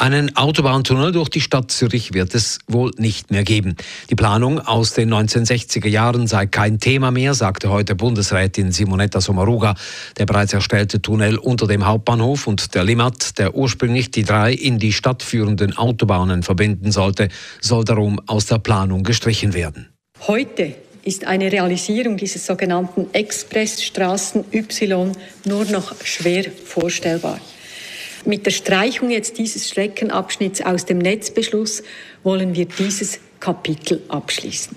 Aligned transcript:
Einen 0.00 0.36
Autobahntunnel 0.36 1.10
durch 1.10 1.28
die 1.28 1.40
Stadt 1.40 1.72
Zürich 1.72 2.14
wird 2.14 2.32
es 2.32 2.60
wohl 2.68 2.92
nicht 2.98 3.32
mehr 3.32 3.42
geben. 3.42 3.74
Die 4.10 4.14
Planung 4.14 4.60
aus 4.60 4.94
den 4.94 5.12
1960er 5.12 5.88
Jahren 5.88 6.28
sei 6.28 6.46
kein 6.46 6.78
Thema 6.78 7.10
mehr, 7.10 7.34
sagte 7.34 7.68
heute 7.68 7.96
Bundesrätin 7.96 8.70
Simonetta 8.70 9.20
Sommaruga. 9.20 9.74
Der 10.16 10.26
bereits 10.26 10.52
erstellte 10.52 11.02
Tunnel 11.02 11.36
unter 11.36 11.66
dem 11.66 11.84
Hauptbahnhof 11.84 12.46
und 12.46 12.76
der 12.76 12.84
Limmat, 12.84 13.40
der 13.40 13.56
ursprünglich 13.56 14.12
die 14.12 14.22
drei 14.22 14.52
in 14.52 14.78
die 14.78 14.92
Stadt 14.92 15.24
führenden 15.24 15.76
Autobahnen 15.76 16.44
verbinden 16.44 16.92
sollte, 16.92 17.28
soll 17.60 17.84
darum 17.84 18.20
aus 18.28 18.46
der 18.46 18.58
Planung 18.58 19.02
gestrichen 19.02 19.52
werden. 19.52 19.88
Heute 20.28 20.76
ist 21.02 21.26
eine 21.26 21.50
Realisierung 21.50 22.16
dieses 22.16 22.46
sogenannten 22.46 23.08
Expressstraßen 23.12 24.44
Y 24.52 25.10
nur 25.44 25.64
noch 25.64 25.92
schwer 26.04 26.44
vorstellbar. 26.64 27.40
Mit 28.24 28.46
der 28.46 28.50
Streichung 28.50 29.10
jetzt 29.10 29.38
dieses 29.38 29.68
Streckenabschnitts 29.68 30.62
aus 30.62 30.84
dem 30.84 30.98
Netzbeschluss 30.98 31.82
wollen 32.22 32.54
wir 32.54 32.66
dieses 32.66 33.20
Kapitel 33.40 34.02
abschließen. 34.08 34.76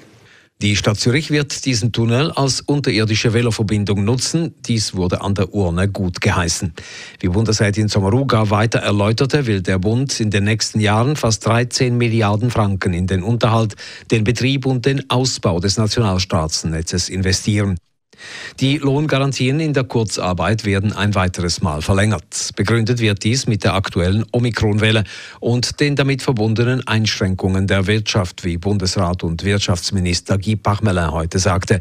Die 0.62 0.76
Stadt 0.76 1.00
Zürich 1.00 1.32
wird 1.32 1.66
diesen 1.66 1.92
Tunnel 1.92 2.30
als 2.30 2.62
unterirdische 2.62 3.34
Veloverbindung 3.34 4.04
nutzen. 4.04 4.54
Dies 4.68 4.94
wurde 4.94 5.22
an 5.22 5.34
der 5.34 5.56
Urne 5.56 5.90
gut 5.90 6.22
geheißen. 6.22 6.76
Wie 7.20 7.30
Bundesrätin 7.30 7.88
Sommaruga 7.88 8.52
weiter 8.52 8.78
erläuterte, 8.78 9.48
will 9.48 9.64
der 9.64 9.80
Bund 9.80 10.20
in 10.20 10.30
den 10.30 10.44
nächsten 10.44 10.80
Jahren 10.80 11.16
fast 11.16 11.48
13 11.48 11.98
Milliarden 11.98 12.52
Franken 12.52 12.94
in 12.94 13.08
den 13.08 13.24
Unterhalt, 13.24 13.74
den 14.12 14.24
Betrieb 14.24 14.68
und 14.68 14.86
den 14.86 15.10
Ausbau 15.10 15.60
des 15.60 15.78
Nationalstraßennetzes 15.78 17.10
investieren. 17.10 17.78
Die 18.60 18.78
Lohngarantien 18.78 19.60
in 19.60 19.74
der 19.74 19.84
Kurzarbeit 19.84 20.66
werden 20.66 20.94
ein 20.94 21.16
weiteres 21.16 21.62
Mal 21.62 21.82
verlängert. 21.82 22.52
Begründet 22.56 23.00
wird 23.00 23.24
dies 23.24 23.48
mit 23.48 23.64
der 23.64 23.74
aktuellen 23.74 24.26
Omikronwelle 24.32 25.04
und 25.40 25.80
den 25.80 25.96
damit 25.96 26.22
verbundenen 26.22 26.86
Einschränkungen 26.88 27.68
der 27.68 27.88
Wirtschaft, 27.88 28.44
wie 28.44 28.58
Bundesrat 28.58 29.24
und 29.24 29.44
Wirtschaftsminister 29.44 30.38
Guy 30.38 30.56
Pachmelin 30.56 31.12
heute 31.12 31.40
sagte. 31.40 31.80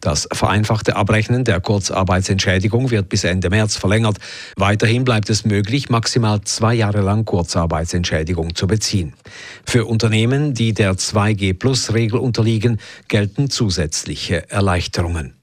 Das 0.00 0.28
vereinfachte 0.32 0.96
Abrechnen 0.96 1.44
der 1.44 1.60
Kurzarbeitsentschädigung 1.60 2.90
wird 2.90 3.08
bis 3.08 3.24
Ende 3.24 3.50
März 3.50 3.76
verlängert. 3.76 4.18
Weiterhin 4.56 5.04
bleibt 5.04 5.30
es 5.30 5.44
möglich, 5.44 5.88
maximal 5.88 6.40
zwei 6.42 6.74
Jahre 6.74 7.02
lang 7.02 7.24
Kurzarbeitsentschädigung 7.24 8.54
zu 8.54 8.66
beziehen. 8.66 9.14
Für 9.64 9.84
Unternehmen, 9.84 10.54
die 10.54 10.74
der 10.74 10.94
2G-Plus-Regel 10.94 12.18
unterliegen, 12.18 12.78
gelten 13.08 13.50
zusätzliche 13.50 14.50
Erleichterungen. 14.50 15.35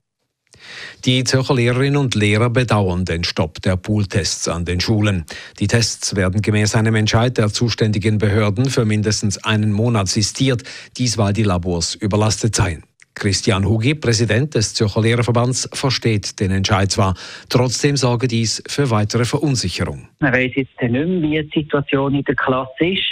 Die 1.06 1.24
Zürcher 1.24 1.56
Lehrerinnen 1.56 1.98
und 1.98 2.16
Lehrer 2.16 2.50
bedauern 2.50 3.06
den 3.06 3.24
Stopp 3.24 3.62
der 3.62 3.76
Pooltests 3.76 4.48
an 4.48 4.66
den 4.66 4.80
Schulen. 4.80 5.26
Die 5.60 5.68
Tests 5.68 6.16
werden 6.16 6.42
gemäß 6.42 6.76
einem 6.76 6.96
Entscheid 6.96 7.38
der 7.38 7.50
zuständigen 7.50 8.18
Behörden 8.18 8.66
für 8.66 8.86
mindestens 8.86 9.44
einen 9.44 9.72
Monat 9.72 10.08
sistiert, 10.08 10.64
dies 10.98 11.18
weil 11.18 11.34
die 11.34 11.44
Labors 11.44 11.96
überlastet 11.96 12.56
seien. 12.56 12.84
Christian 13.16 13.66
Hugi, 13.66 13.94
Präsident 13.94 14.56
des 14.56 14.74
Zürcher 14.74 15.02
Lehrerverbands, 15.02 15.70
versteht 15.74 16.40
den 16.40 16.52
Entscheid 16.52 16.92
zwar. 16.92 17.16
Trotzdem 17.50 17.96
sorge 17.96 18.28
dies 18.28 18.64
für 18.68 18.90
weitere 18.90 19.26
Verunsicherung. 19.26 20.08
Man 20.20 20.34
weiß 20.34 20.52
jetzt 20.56 20.82
nicht 20.82 20.92
mehr, 20.92 21.06
wie 21.06 21.44
die 21.44 21.60
Situation 21.62 22.16
in 22.16 22.24
der 22.24 22.36
Klasse 22.36 22.86
ist. 22.86 23.04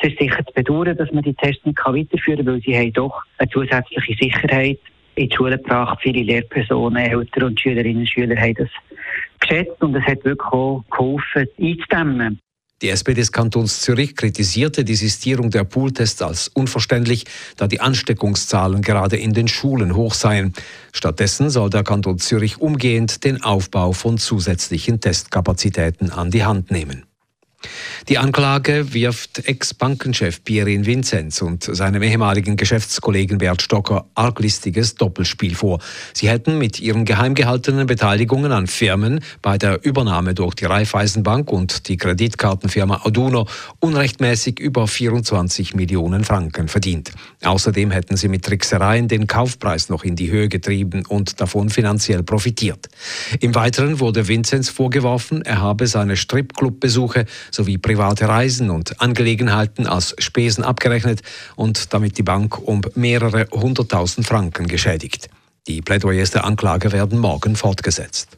Es 0.00 0.10
ist 0.10 0.18
sicher 0.18 0.44
zu 0.44 0.52
bedauern, 0.54 0.96
dass 0.96 1.10
man 1.12 1.22
die 1.22 1.34
Tests 1.34 1.64
nicht 1.64 1.78
weiterführen 1.84 2.44
kann, 2.44 2.54
weil 2.54 2.62
sie 2.62 2.76
haben 2.76 2.92
doch 2.92 3.22
eine 3.38 3.50
zusätzliche 3.50 4.14
Sicherheit 4.20 4.78
in 5.18 5.28
die 5.28 5.36
Schule 5.36 5.58
gebracht. 5.58 5.98
Viele 6.02 6.22
Lehrpersonen, 6.22 6.96
Eltern 6.96 7.44
und 7.44 7.60
Schülerinnen 7.60 8.00
und 8.00 8.08
Schüler 8.08 8.36
haben 8.36 8.54
das 8.54 8.68
geschätzt 9.40 9.82
und 9.82 9.94
es 9.94 10.04
hat 10.04 10.24
wirklich 10.24 10.52
auch 10.52 10.84
geholfen, 10.90 11.48
einzudämmen. 11.58 12.40
Die 12.80 12.90
SP 12.94 13.10
des 13.10 13.32
Kantons 13.32 13.80
Zürich 13.80 14.14
kritisierte 14.14 14.84
die 14.84 14.94
Sistierung 14.94 15.50
der 15.50 15.64
Pooltests 15.64 16.22
als 16.22 16.46
unverständlich, 16.46 17.24
da 17.56 17.66
die 17.66 17.80
Ansteckungszahlen 17.80 18.82
gerade 18.82 19.16
in 19.16 19.34
den 19.34 19.48
Schulen 19.48 19.96
hoch 19.96 20.14
seien. 20.14 20.52
Stattdessen 20.92 21.50
soll 21.50 21.70
der 21.70 21.82
Kanton 21.82 22.18
Zürich 22.18 22.60
umgehend 22.60 23.24
den 23.24 23.42
Aufbau 23.42 23.92
von 23.92 24.16
zusätzlichen 24.16 25.00
Testkapazitäten 25.00 26.10
an 26.10 26.30
die 26.30 26.44
Hand 26.44 26.70
nehmen. 26.70 27.07
Die 28.08 28.16
Anklage 28.16 28.94
wirft 28.94 29.46
Ex-Bankenchef 29.46 30.42
Pierin 30.42 30.86
Vinzenz 30.86 31.42
und 31.42 31.64
seinem 31.64 32.02
ehemaligen 32.02 32.56
Geschäftskollegen 32.56 33.36
Bert 33.36 33.60
Stocker 33.60 34.06
arglistiges 34.14 34.94
Doppelspiel 34.94 35.54
vor. 35.54 35.78
Sie 36.14 36.30
hätten 36.30 36.56
mit 36.56 36.80
ihren 36.80 37.04
geheim 37.04 37.34
gehaltenen 37.34 37.86
Beteiligungen 37.86 38.50
an 38.50 38.66
Firmen 38.66 39.20
bei 39.42 39.58
der 39.58 39.84
Übernahme 39.84 40.32
durch 40.32 40.54
die 40.54 40.64
Raiffeisenbank 40.64 41.52
und 41.52 41.86
die 41.88 41.98
Kreditkartenfirma 41.98 43.02
Aduno 43.04 43.46
unrechtmäßig 43.80 44.58
über 44.58 44.88
24 44.88 45.74
Millionen 45.74 46.24
Franken 46.24 46.68
verdient. 46.68 47.10
Außerdem 47.44 47.90
hätten 47.90 48.16
sie 48.16 48.28
mit 48.28 48.42
Tricksereien 48.42 49.08
den 49.08 49.26
Kaufpreis 49.26 49.90
noch 49.90 50.02
in 50.02 50.16
die 50.16 50.30
Höhe 50.30 50.48
getrieben 50.48 51.04
und 51.06 51.42
davon 51.42 51.68
finanziell 51.68 52.22
profitiert. 52.22 52.88
Im 53.40 53.54
Weiteren 53.54 54.00
wurde 54.00 54.28
Vinzenz 54.28 54.70
vorgeworfen, 54.70 55.42
er 55.42 55.60
habe 55.60 55.86
seine 55.86 56.16
Stripclub-Besuche 56.16 57.26
sowie 57.50 57.76
private 57.76 57.97
Reisen 58.28 58.70
und 58.70 59.00
Angelegenheiten 59.00 59.86
als 59.86 60.14
Spesen 60.18 60.64
abgerechnet 60.64 61.20
und 61.56 61.92
damit 61.92 62.16
die 62.16 62.22
Bank 62.22 62.58
um 62.58 62.80
mehrere 62.94 63.46
hunderttausend 63.52 64.26
Franken 64.26 64.66
geschädigt. 64.68 65.28
Die 65.66 65.82
Plädoyers 65.82 66.30
der 66.30 66.44
Anklage 66.44 66.92
werden 66.92 67.18
morgen 67.18 67.54
fortgesetzt. 67.54 68.37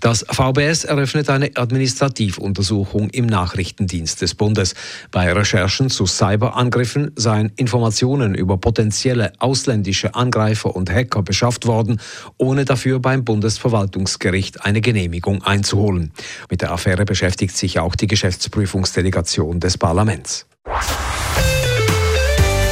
Das 0.00 0.24
VBS 0.30 0.84
eröffnet 0.84 1.30
eine 1.30 1.50
Administrativuntersuchung 1.54 3.10
im 3.10 3.26
Nachrichtendienst 3.26 4.22
des 4.22 4.34
Bundes. 4.34 4.74
Bei 5.10 5.32
Recherchen 5.32 5.90
zu 5.90 6.06
Cyberangriffen 6.06 7.12
seien 7.16 7.52
Informationen 7.56 8.34
über 8.34 8.58
potenzielle 8.58 9.32
ausländische 9.38 10.14
Angreifer 10.14 10.74
und 10.74 10.90
Hacker 10.90 11.22
beschafft 11.22 11.66
worden, 11.66 12.00
ohne 12.38 12.64
dafür 12.64 13.00
beim 13.00 13.24
Bundesverwaltungsgericht 13.24 14.64
eine 14.64 14.80
Genehmigung 14.80 15.42
einzuholen. 15.42 16.12
Mit 16.50 16.62
der 16.62 16.72
Affäre 16.72 17.04
beschäftigt 17.04 17.56
sich 17.56 17.78
auch 17.78 17.94
die 17.94 18.06
Geschäftsprüfungsdelegation 18.06 19.60
des 19.60 19.78
Parlaments. 19.78 20.46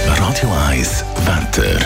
Radio 0.07 0.51
1 0.69 1.05
Wetter. 1.27 1.82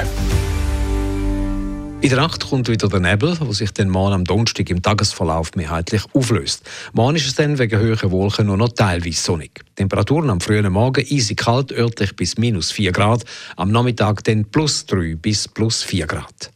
In 2.06 2.10
der 2.10 2.20
Nacht 2.20 2.48
kommt 2.48 2.68
wieder 2.68 2.88
der 2.88 3.00
Nebel, 3.00 3.36
der 3.36 3.52
sich 3.52 3.72
dann 3.72 3.88
morgen 3.88 4.14
am 4.14 4.22
Donnerstag 4.22 4.70
im 4.70 4.80
Tagesverlauf 4.80 5.56
mehrheitlich 5.56 6.02
auflöst. 6.14 6.62
Morgen 6.92 7.16
ist 7.16 7.26
es 7.26 7.34
dann 7.34 7.58
wegen 7.58 7.80
höherer 7.80 8.12
Wolken 8.12 8.46
nur 8.46 8.56
noch 8.56 8.68
teilweise 8.68 9.20
sonnig. 9.20 9.64
Temperaturen 9.74 10.30
am 10.30 10.40
frühen 10.40 10.72
Morgen 10.72 11.04
easy 11.08 11.34
kalt, 11.34 11.72
örtlich 11.72 12.14
bis 12.14 12.38
minus 12.38 12.70
4 12.70 12.92
Grad, 12.92 13.24
am 13.56 13.72
Nachmittag 13.72 14.22
dann 14.22 14.44
plus 14.44 14.86
3 14.86 15.16
bis 15.16 15.48
plus 15.48 15.82
4 15.82 16.06
Grad. 16.06 16.52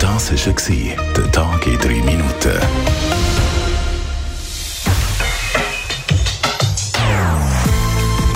Das 0.00 0.32
war 0.32 0.96
der 1.16 1.30
Tag 1.30 1.64
in 1.64 1.78
3 1.78 1.88
Minuten. 2.02 2.58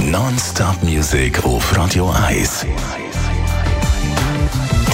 Non-Stop-Musik 0.08 1.42
auf 1.42 1.76
Radio 1.76 2.12
1. 2.12 2.66